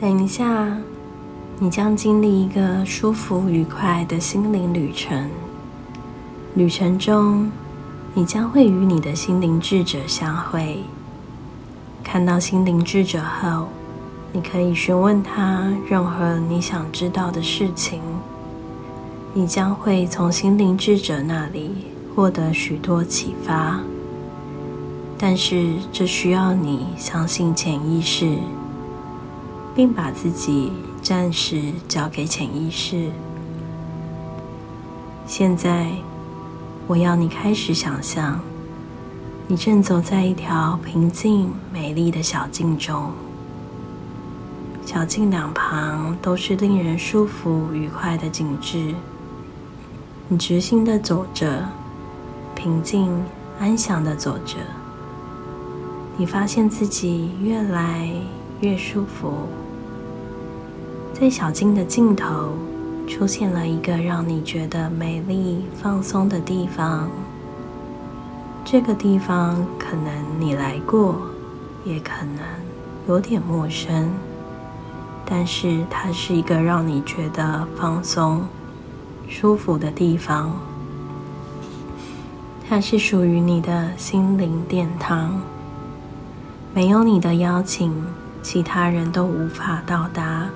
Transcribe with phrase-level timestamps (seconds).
[0.00, 0.74] 等一下，
[1.58, 5.28] 你将经历一个舒服愉快的心灵旅程。
[6.54, 7.50] 旅程中，
[8.14, 10.78] 你将会与你的心灵智者相会。
[12.02, 13.66] 看到心灵智者后，
[14.32, 18.00] 你可以询问他任何你想知道的事情。
[19.34, 21.72] 你将会从心灵智者那里
[22.16, 23.78] 获得许多启发。
[25.18, 28.38] 但是，这需要你相信潜意识，
[29.74, 33.10] 并把自己暂时交给潜意识。
[35.26, 35.86] 现在，
[36.86, 38.40] 我要你开始想象，
[39.46, 43.12] 你正走在一条平静、美丽的小径中。
[44.84, 48.92] 小径两旁都是令人舒服、愉快的景致。
[50.26, 51.64] 你直行的走着，
[52.56, 53.08] 平静、
[53.60, 54.56] 安详的走着。
[56.16, 58.10] 你发现自己越来
[58.60, 59.48] 越舒服，
[61.14, 62.52] 在小径的尽头
[63.08, 67.08] 出现了一个让你觉得美丽、放松的地方。
[68.62, 71.16] 这个地方可能你来过，
[71.86, 72.44] 也可能
[73.08, 74.10] 有点陌生，
[75.24, 78.42] 但是它是一个让你觉得放松、
[79.26, 80.52] 舒服的地方。
[82.68, 85.40] 它是属于你的心灵殿堂。
[86.72, 87.92] 没有你的邀请，
[88.42, 90.48] 其他人都无法到达。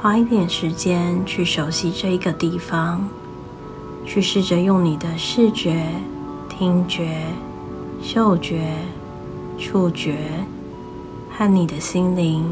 [0.00, 3.08] 花一点时间去熟悉这一个地方，
[4.04, 5.86] 去试着用你的视觉、
[6.48, 7.22] 听觉、
[8.02, 8.68] 嗅觉、
[9.58, 10.16] 触觉
[11.30, 12.44] 和你的心灵，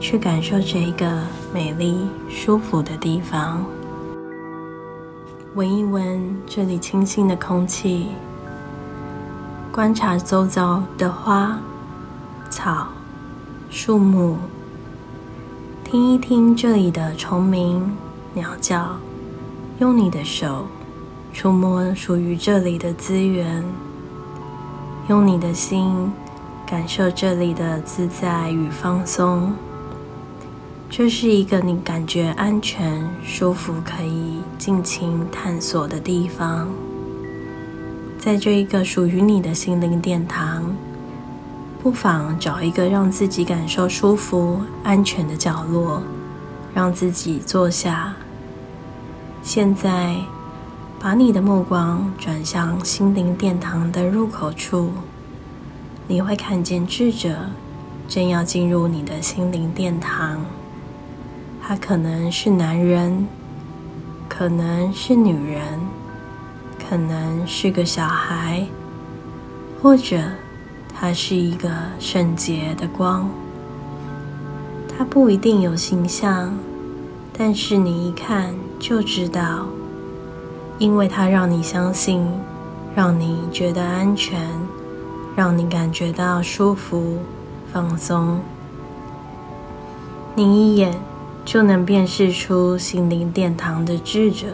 [0.00, 3.64] 去感受这一个美丽、舒服的地方。
[5.54, 8.06] 闻一闻这里清新的空气。
[9.72, 11.58] 观察周遭的花、
[12.60, 12.88] 草、
[13.70, 14.34] 树木，
[15.84, 17.96] 听一听这里的虫鸣、
[18.34, 18.96] 鸟叫，
[19.78, 20.66] 用你的手
[21.32, 23.62] 触摸属于这里的资源，
[25.08, 26.10] 用你的心
[26.66, 29.52] 感受这里的自在与放松。
[30.90, 36.66] 这是一个你感觉安全、舒服、可以尽情探索的地方。
[38.18, 40.74] 在这一个属于你的心灵殿堂，
[41.82, 46.02] 不妨找一个让自己感受舒服、安全的角落，
[46.74, 48.14] 让自己坐下。
[49.42, 50.16] 现在，
[50.98, 54.90] 把你的目光转向心灵殿堂的入口处，
[56.06, 57.36] 你会看见智者
[58.08, 60.44] 正要进入你的心灵殿堂。
[61.62, 63.26] 他可能是男人，
[64.28, 65.62] 可能是女人。
[66.88, 68.66] 可能是个小孩，
[69.82, 70.22] 或者
[71.00, 71.70] 它是一个
[72.00, 73.30] 圣洁的光。
[74.88, 76.52] 它不一定有形象，
[77.32, 79.66] 但是你一看就知道，
[80.76, 82.26] 因为它让你相信，
[82.96, 84.40] 让你觉得安全，
[85.36, 87.18] 让你感觉到舒服、
[87.72, 88.40] 放松。
[90.34, 90.92] 你一眼
[91.44, 94.48] 就能辨识出心灵殿堂的智者。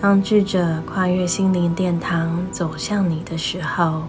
[0.00, 4.04] 当智者跨越心灵殿堂走向你的时候，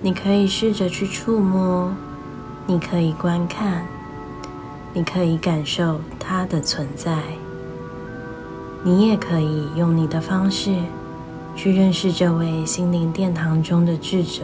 [0.00, 1.90] 你可以试着去触摸，
[2.66, 3.84] 你可以观看，
[4.94, 7.18] 你可以感受它的存在。
[8.84, 10.72] 你也可以用你的方式
[11.56, 14.42] 去认识这位心灵殿堂中的智者。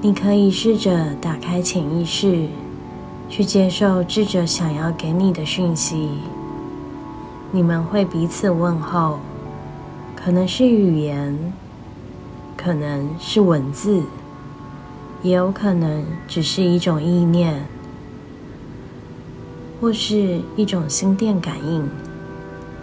[0.00, 2.46] 你可以试着打开潜意识，
[3.28, 6.10] 去接受智者想要给你的讯息。
[7.50, 9.18] 你们会彼此问候，
[10.14, 11.52] 可能是语言，
[12.62, 14.02] 可能是文字，
[15.22, 17.64] 也有可能只是一种意念，
[19.80, 21.88] 或是一种心电感应。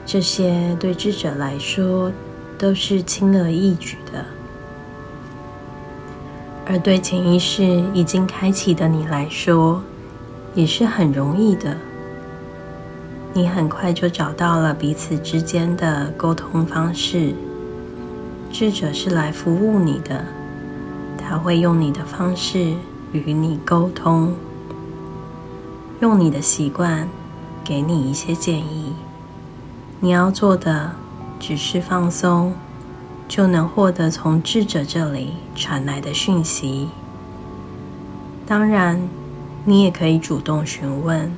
[0.04, 2.12] 这些对智者来说
[2.58, 4.26] 都是轻而易举的，
[6.66, 7.64] 而对潜意识
[7.94, 9.84] 已经开启的你来说，
[10.56, 11.78] 也是很容易的。
[13.32, 17.36] 你很快就找到了彼此之间的沟通方式。
[18.52, 20.26] 智者是来服务你的，
[21.18, 22.74] 他会用你的方式
[23.12, 24.34] 与你沟通，
[26.02, 27.08] 用你的习惯
[27.64, 28.94] 给你一些建议。
[30.00, 30.92] 你要做的
[31.40, 32.54] 只是放松，
[33.28, 36.90] 就能获得从智者这里传来的讯息。
[38.46, 39.08] 当然，
[39.66, 41.32] 你也可以主动询问。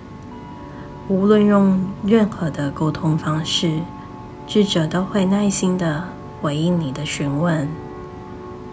[1.07, 3.79] 无论用任何的沟通方式，
[4.45, 6.03] 智者都会耐心的
[6.41, 7.67] 回应你的询问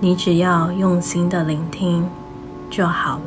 [0.01, 2.09] 你只要用心的聆听
[2.71, 3.25] 就好了。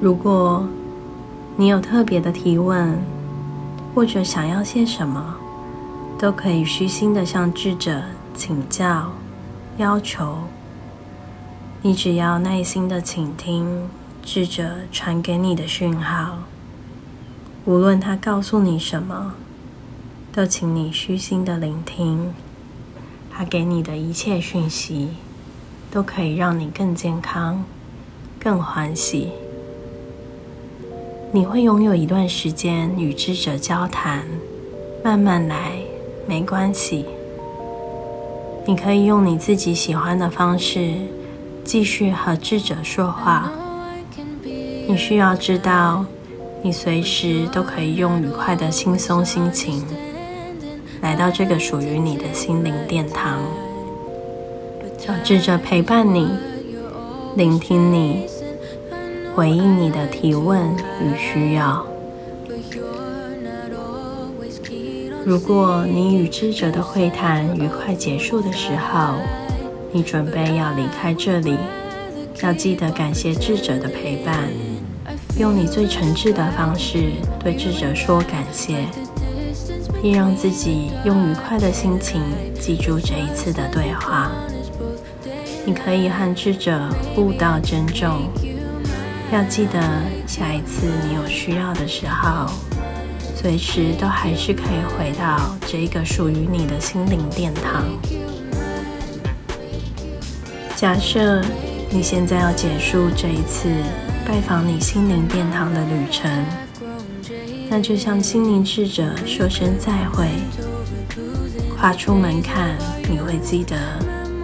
[0.00, 0.66] 如果
[1.56, 2.98] 你有特别的提问
[3.94, 5.36] 或者想要些什么
[6.18, 8.02] 都可以虚心的向智者
[8.34, 9.10] 请教
[9.78, 10.36] 要求。
[11.82, 13.88] 你只要耐心的倾听
[14.22, 16.38] 智者传给你的讯号
[17.64, 19.34] 无论他告诉你什么
[20.36, 22.34] 都请你虚心的聆听。
[23.32, 25.08] 他给你的一切讯息，
[25.90, 27.64] 都可以让你更健康、
[28.38, 29.30] 更欢喜。
[31.32, 34.26] 你会拥有一段时间与智者交谈，
[35.02, 35.72] 慢慢来，
[36.28, 37.06] 没关系。
[38.66, 40.92] 你可以用你自己喜欢的方式
[41.64, 43.50] 继续和智者说话。
[44.86, 46.04] 你需要知道，
[46.60, 49.82] 你随时都可以用愉快的轻松心情
[51.00, 53.40] 来到这个属于你的心灵殿堂，
[55.06, 56.28] 让智者陪伴你，
[57.36, 58.26] 聆听你。
[59.34, 60.58] 回应你的提问
[61.02, 61.86] 与需要。
[65.26, 69.16] 如果你与智者的会谈愉快结束的时候，
[69.92, 71.58] 你准备要离开这里，
[72.42, 74.48] 要记得感谢智者的陪伴，
[75.38, 77.10] 用你最诚挚的方式
[77.44, 78.86] 对智者说感谢，
[80.06, 82.22] 并让自己用愉快的心情
[82.60, 84.30] 记住这一次的对话。
[85.64, 88.30] 你可以和智者互道珍重。
[89.32, 89.80] 要记得，
[90.24, 92.46] 下一次你有需要的时候，
[93.34, 97.84] 随时都还是可以回到这一个属于你的心灵殿堂。
[100.76, 101.42] 假设
[101.90, 103.68] 你现在要结束这一次
[104.24, 106.30] 拜访你心灵殿堂的旅程，
[107.68, 110.28] 那就向心灵智者说声再会。
[111.76, 112.76] 跨出门槛，
[113.08, 113.76] 你会记得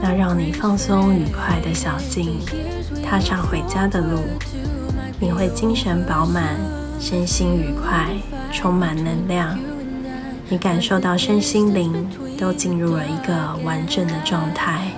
[0.02, 2.38] 那让你放松愉快的小径，
[3.04, 4.20] 踏上回家的路。
[5.18, 6.56] 你会精神饱满，
[7.00, 8.08] 身心愉快，
[8.52, 9.58] 充满能量。
[10.48, 14.88] 你感受到身心灵都进入了一个完整的状态。